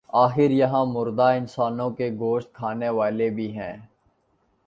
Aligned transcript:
آخر 0.09 0.51
یہاں 0.51 0.85
مردہ 0.85 1.23
انسانوں 1.23 1.89
کے 1.89 2.09
گوشت 2.19 2.53
کھانے 2.53 2.89
والے 2.89 3.29
بھی 3.29 3.51
ہیں۔ 3.57 3.77